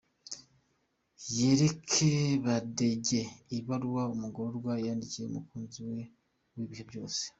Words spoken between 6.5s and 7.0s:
wibihe